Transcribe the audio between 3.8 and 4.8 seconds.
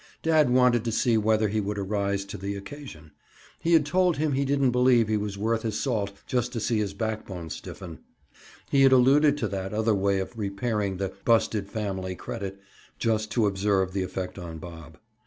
told him he didn't